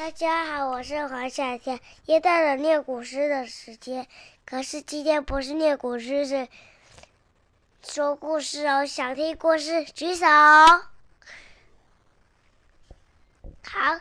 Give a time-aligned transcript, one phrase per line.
[0.00, 4.06] 大家好，我是黄小天，又到了念古诗的时间。
[4.46, 6.48] 可是今天不是念古诗，是
[7.82, 8.86] 说故事哦。
[8.86, 10.26] 想听故事举手。
[13.62, 14.00] 好，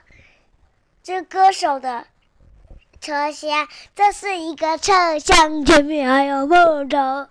[1.03, 2.07] 这歌手的
[3.01, 6.55] 车厢，这是一个车厢，前面还有木
[6.87, 7.27] 头，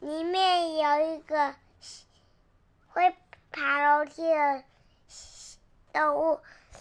[0.00, 1.54] 里面有一个
[2.88, 3.14] 会
[3.50, 4.64] 爬楼梯的
[5.92, 6.40] 动物。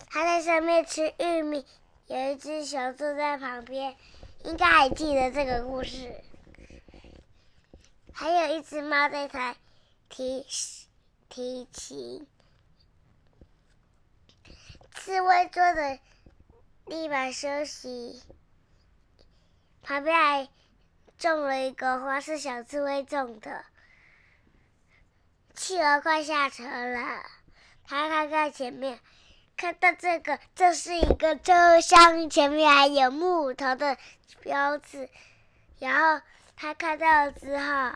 [0.10, 1.66] 它在上面吃玉米，
[2.08, 3.96] 有一只熊坐在旁边，
[4.44, 6.22] 应该还记得这个故事。
[8.14, 9.56] 还有一只猫在弹
[10.10, 10.46] 提
[11.30, 12.28] 提琴，
[14.94, 15.98] 刺猬坐的
[16.86, 18.22] 地板休息，
[19.82, 20.50] 旁边还
[21.18, 23.64] 种了一个花，是小刺猬种的。
[25.56, 27.24] 企鹅快下车了，
[27.86, 29.00] 他看看前面。
[29.62, 33.96] 看到这个，这是一个车厢，前面还有木头的
[34.40, 35.08] 标志。
[35.78, 37.92] 然后他看到了之后，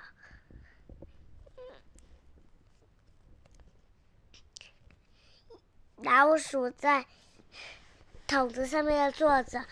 [6.04, 7.08] 老鼠在
[8.28, 9.66] 桶子上面坐着，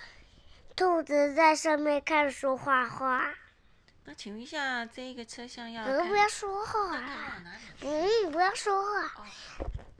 [0.75, 3.35] 兔子在上面看书画画。
[4.05, 5.85] 那请问一下，这个车厢要……
[5.85, 7.43] 不要说话啊！
[7.81, 9.27] 嗯，不要说话。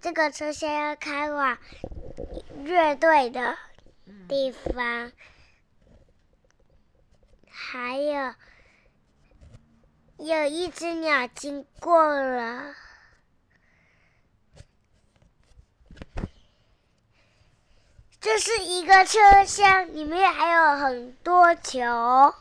[0.04, 1.58] 这个车厢要开往
[2.66, 3.58] 乐队的
[4.28, 5.14] 地方，
[7.50, 8.34] 还有
[10.18, 12.76] 有一只鸟经过了。
[18.20, 22.36] 这是一个车厢，里面还有很多球。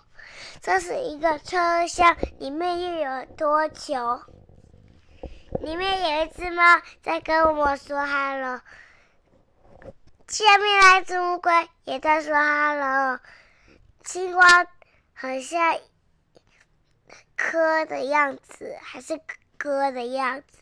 [0.61, 4.21] 这是一个车厢，里面又有多球。
[5.61, 6.63] 里面有一只猫
[7.03, 8.61] 在跟我说 “hello”，
[10.27, 13.21] 下面那只乌龟也在说 “hello”。
[14.05, 14.67] 青蛙
[15.13, 15.79] 很像
[17.37, 19.21] 科的样子，还是
[19.57, 20.59] 哥的样子？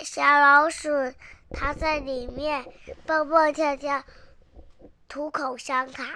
[0.00, 0.90] 小老鼠
[1.50, 2.66] 它在里面
[3.06, 4.04] 蹦蹦跳跳，
[5.08, 6.06] 吐口香糖。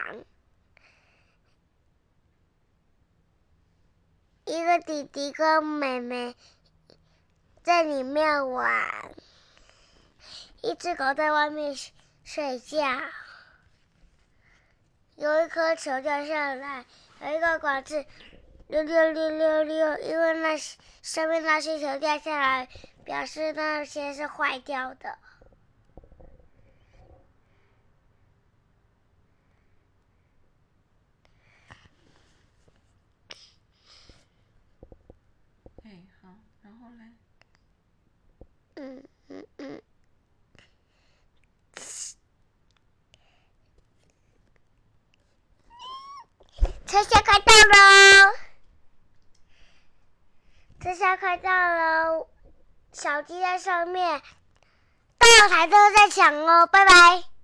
[4.67, 6.35] 个弟弟跟妹妹
[7.63, 9.15] 在里面玩，
[10.61, 11.75] 一只狗在外面
[12.25, 12.85] 睡觉，
[15.15, 16.85] 有一颗球掉下来，
[17.23, 18.05] 有一个管子
[18.67, 20.59] 溜溜溜溜溜，因为那
[21.01, 22.69] 上面那些球掉下来，
[23.05, 25.19] 表示那些是坏掉的。
[36.87, 37.05] 后嘞，
[38.77, 39.83] 嗯嗯嗯，
[46.87, 48.33] 车厢快到了，
[50.81, 52.29] 车厢快到了，
[52.93, 54.23] 小鸡在上面，
[55.19, 57.36] 大台都在抢哦，拜拜。